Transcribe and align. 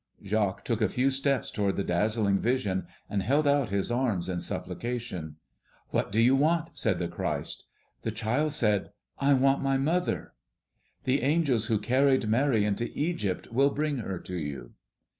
Jacques 0.23 0.65
took 0.65 0.81
a 0.81 0.89
few 0.89 1.11
steps 1.11 1.51
toward 1.51 1.75
the 1.75 1.83
dazzling 1.83 2.39
vision 2.39 2.87
and 3.07 3.21
held 3.21 3.47
out 3.47 3.69
his 3.69 3.91
arms 3.91 4.29
in 4.29 4.39
supplication. 4.39 5.35
"What 5.91 6.11
do 6.11 6.19
you 6.19 6.35
want?" 6.35 6.71
said 6.73 6.97
the 6.97 7.07
Christ. 7.07 7.65
The 8.01 8.09
child 8.09 8.51
said, 8.53 8.93
"I 9.19 9.35
want 9.35 9.61
my 9.61 9.77
mother." 9.77 10.33
"The 11.03 11.21
angels 11.21 11.67
who 11.67 11.77
carried 11.77 12.27
Mary 12.27 12.65
into 12.65 12.89
Egypt 12.97 13.51
will 13.51 13.69
bring 13.69 13.99
her 13.99 14.17
to 14.21 14.35
you." 14.37 14.71